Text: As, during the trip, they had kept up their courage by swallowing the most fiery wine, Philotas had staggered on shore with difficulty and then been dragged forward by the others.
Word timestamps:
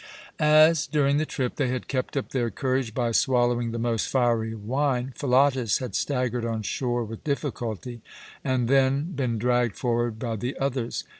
As, 0.39 0.87
during 0.87 1.17
the 1.17 1.27
trip, 1.27 1.57
they 1.57 1.67
had 1.67 1.87
kept 1.87 2.17
up 2.17 2.29
their 2.29 2.49
courage 2.49 2.95
by 2.95 3.11
swallowing 3.11 3.69
the 3.69 3.77
most 3.77 4.07
fiery 4.07 4.55
wine, 4.55 5.13
Philotas 5.15 5.77
had 5.77 5.93
staggered 5.93 6.43
on 6.43 6.63
shore 6.63 7.03
with 7.05 7.23
difficulty 7.23 8.01
and 8.43 8.67
then 8.67 9.11
been 9.11 9.37
dragged 9.37 9.75
forward 9.75 10.17
by 10.17 10.37
the 10.37 10.57
others. 10.57 11.03